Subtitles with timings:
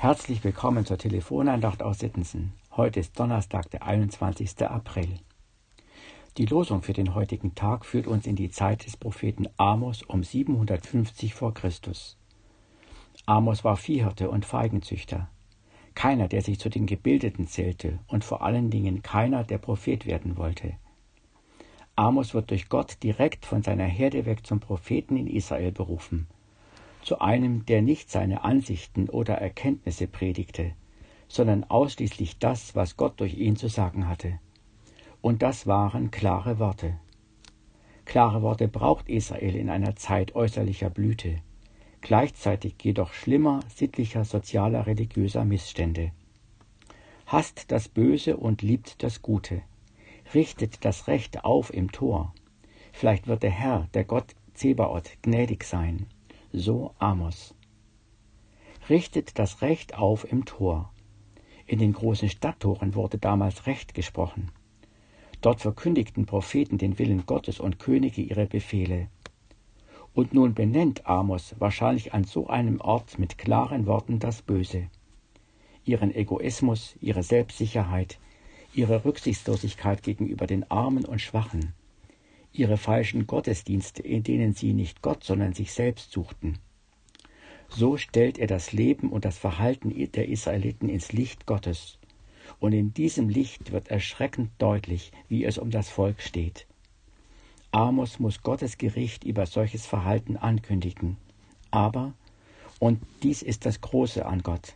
[0.00, 2.52] Herzlich willkommen zur Telefonandacht aus Sittensen.
[2.76, 4.62] Heute ist Donnerstag, der 21.
[4.62, 5.08] April.
[6.36, 10.22] Die Losung für den heutigen Tag führt uns in die Zeit des Propheten Amos um
[10.22, 12.16] 750 vor Christus.
[13.26, 15.28] Amos war Viehhirte und Feigenzüchter.
[15.96, 20.36] Keiner, der sich zu den Gebildeten zählte und vor allen Dingen keiner, der Prophet werden
[20.36, 20.74] wollte.
[21.96, 26.28] Amos wird durch Gott direkt von seiner Herde weg zum Propheten in Israel berufen
[27.02, 30.72] zu einem, der nicht seine Ansichten oder Erkenntnisse predigte,
[31.28, 34.38] sondern ausschließlich das, was Gott durch ihn zu sagen hatte.
[35.20, 36.98] Und das waren klare Worte.
[38.04, 41.40] Klare Worte braucht Israel in einer Zeit äußerlicher Blüte,
[42.00, 46.12] gleichzeitig jedoch schlimmer sittlicher, sozialer, religiöser Missstände.
[47.26, 49.60] Hasst das Böse und liebt das Gute,
[50.32, 52.32] richtet das Recht auf im Tor.
[52.92, 56.06] Vielleicht wird der Herr, der Gott Zebaoth, gnädig sein
[56.58, 57.54] so Amos.
[58.88, 60.92] Richtet das Recht auf im Tor.
[61.66, 64.50] In den großen Stadttoren wurde damals Recht gesprochen.
[65.40, 69.08] Dort verkündigten Propheten den Willen Gottes und Könige ihre Befehle.
[70.14, 74.88] Und nun benennt Amos wahrscheinlich an so einem Ort mit klaren Worten das Böse.
[75.84, 78.18] Ihren Egoismus, ihre Selbstsicherheit,
[78.74, 81.74] ihre Rücksichtslosigkeit gegenüber den Armen und Schwachen,
[82.52, 86.58] ihre falschen Gottesdienste, in denen sie nicht Gott, sondern sich selbst suchten.
[87.68, 91.98] So stellt er das Leben und das Verhalten der Israeliten ins Licht Gottes.
[92.60, 96.66] Und in diesem Licht wird erschreckend deutlich, wie es um das Volk steht.
[97.70, 101.18] Amos muss Gottes Gericht über solches Verhalten ankündigen.
[101.70, 102.14] Aber,
[102.78, 104.74] und dies ist das Große an Gott,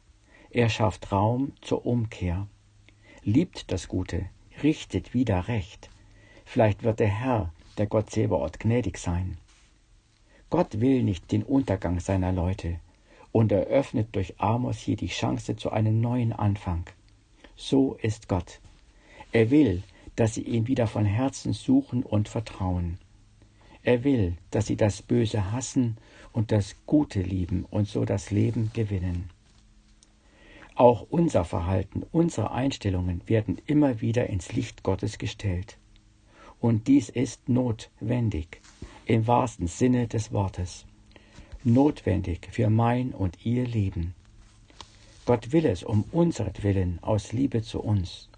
[0.51, 2.47] er schafft Raum zur Umkehr,
[3.25, 4.27] liebt das Gute,
[4.62, 5.89] richtet wieder Recht.
[6.45, 9.39] Vielleicht wird der Herr der Gott Zebaoth gnädig sein.
[10.51, 12.79] Gott will nicht den Untergang seiner Leute
[13.33, 16.84] und eröffnet durch Amos hier die Chance zu einem neuen Anfang.
[17.56, 18.61] So ist Gott.
[19.33, 19.83] Er will,
[20.17, 22.98] dass sie ihn wieder von Herzen suchen und vertrauen.
[23.83, 25.97] Er will, dass sie das Böse hassen
[26.33, 29.30] und das Gute lieben und so das Leben gewinnen.
[30.74, 35.77] Auch unser Verhalten, unsere Einstellungen werden immer wieder ins Licht Gottes gestellt.
[36.62, 38.61] Und dies ist notwendig
[39.05, 40.86] im wahrsten Sinne des Wortes.
[41.64, 44.14] Notwendig für mein und ihr Leben.
[45.27, 48.30] Gott will es um unseretwillen aus Liebe zu uns.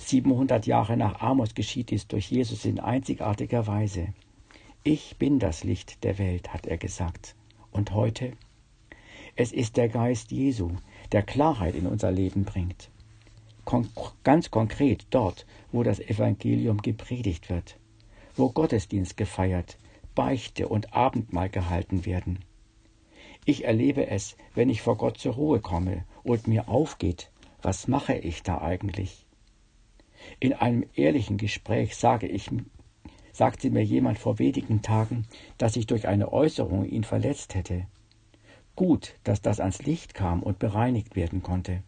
[0.00, 4.08] 700 Jahre nach Amos geschieht dies durch Jesus in einzigartiger Weise.
[4.82, 7.36] Ich bin das Licht der Welt, hat er gesagt.
[7.70, 8.32] Und heute?
[9.34, 10.72] Es ist der Geist Jesu,
[11.12, 12.90] der Klarheit in unser Leben bringt
[13.64, 13.88] kon
[14.22, 17.78] ganz konkret dort, wo das Evangelium gepredigt wird,
[18.36, 19.78] wo Gottesdienst gefeiert,
[20.14, 22.38] Beichte und Abendmahl gehalten werden.
[23.44, 27.30] Ich erlebe es, wenn ich vor Gott zur Ruhe komme und mir aufgeht,
[27.60, 29.26] was mache ich da eigentlich?
[30.40, 32.50] In einem ehrlichen Gespräch sage ich,
[33.32, 35.26] sagte mir jemand vor wenigen Tagen,
[35.58, 37.86] dass ich durch eine Äußerung ihn verletzt hätte.
[38.76, 41.82] Gut, dass das ans Licht kam und bereinigt werden konnte.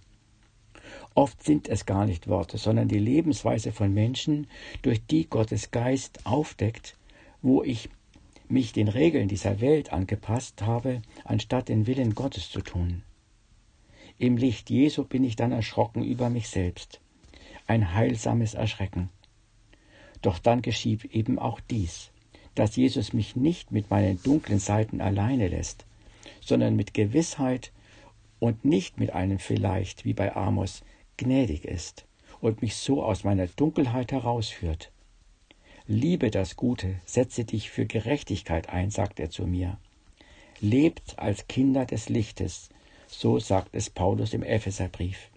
[1.14, 4.46] Oft sind es gar nicht Worte, sondern die Lebensweise von Menschen,
[4.82, 6.96] durch die Gottes Geist aufdeckt,
[7.42, 7.88] wo ich
[8.48, 13.02] mich den Regeln dieser Welt angepasst habe, anstatt den Willen Gottes zu tun.
[14.18, 17.00] Im Licht Jesu bin ich dann erschrocken über mich selbst.
[17.66, 19.10] Ein heilsames Erschrecken.
[20.22, 22.10] Doch dann geschieht eben auch dies,
[22.54, 25.84] dass Jesus mich nicht mit meinen dunklen Seiten alleine lässt,
[26.40, 27.72] sondern mit Gewissheit
[28.46, 30.82] und nicht mit einem vielleicht wie bei Amos
[31.16, 32.06] gnädig ist
[32.40, 34.92] und mich so aus meiner Dunkelheit herausführt.
[35.86, 39.78] Liebe das Gute, setze dich für Gerechtigkeit ein, sagt er zu mir.
[40.60, 42.70] Lebt als Kinder des Lichtes,
[43.06, 45.30] so sagt es Paulus im Epheserbrief.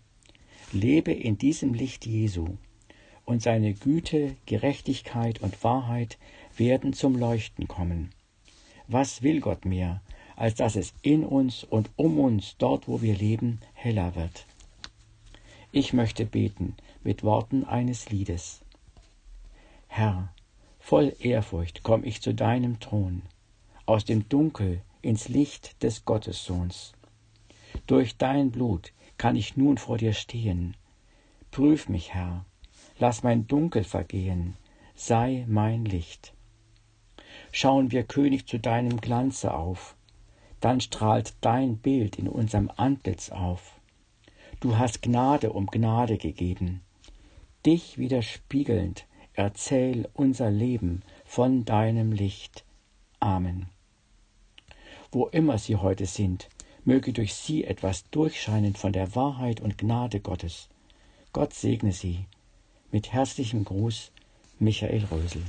[0.72, 2.58] Lebe in diesem Licht Jesu,
[3.26, 6.18] und seine Güte, Gerechtigkeit und Wahrheit
[6.58, 8.10] werden zum Leuchten kommen.
[8.88, 10.02] Was will Gott mehr,
[10.40, 14.46] als dass es in uns und um uns, dort wo wir leben, heller wird.
[15.74, 18.62] Ich möchte beten mit Worten eines Liedes.
[19.88, 20.34] Herr,
[20.80, 23.22] voll Ehrfurcht komm ich zu deinem Thron,
[23.86, 26.94] aus dem Dunkel ins Licht des Gottessohns.
[27.86, 30.78] Durch dein Blut kann ich nun vor dir stehen.
[31.52, 32.46] Prüf mich, Herr,
[32.98, 34.56] lass mein Dunkel vergehen,
[34.96, 36.34] sei mein Licht.
[37.52, 39.98] Schauen wir, König, zu deinem Glanze auf,
[40.60, 43.80] dann strahlt dein Bild in unserem Antlitz auf.
[44.60, 46.82] Du hast Gnade um Gnade gegeben.
[47.66, 52.66] Dich widerspiegelnd erzähl unser Leben von deinem Licht.
[53.20, 53.68] Amen.
[55.12, 56.50] Wo immer Sie heute sind,
[56.86, 60.70] Möge durch sie etwas durchscheinen von der Wahrheit und Gnade Gottes.
[61.34, 62.26] Gott segne sie.
[62.92, 64.12] Mit herzlichem Gruß,
[64.60, 65.44] Michael Rösel.